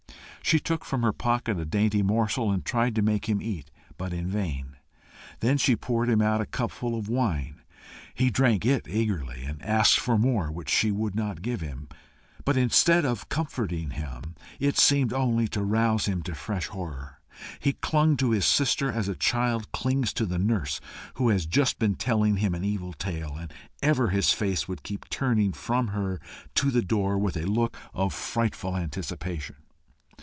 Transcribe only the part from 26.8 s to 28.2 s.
door with a look of